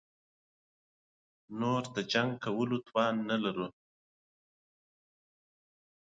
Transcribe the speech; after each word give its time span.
جنګ 2.11 2.31
کولو 2.43 2.77
توان 2.87 3.15
نه 3.29 3.37
لرو. 3.43 3.67